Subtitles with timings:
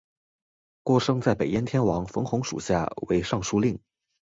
[0.81, 3.79] 郭生在北燕天王冯弘属下为尚书令。